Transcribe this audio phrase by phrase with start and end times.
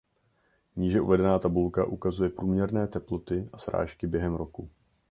[0.75, 4.69] Níže uvedená tabulka ukazuje průměrné teploty a srážky během roku.